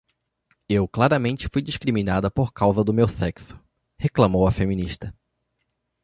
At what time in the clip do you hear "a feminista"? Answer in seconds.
4.47-5.13